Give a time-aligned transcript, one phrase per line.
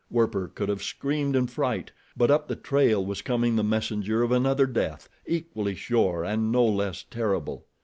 [0.09, 4.31] Werper could have screamed in fright, but up the trail was coming the messenger of
[4.31, 7.67] another death, equally sure and no less terrible.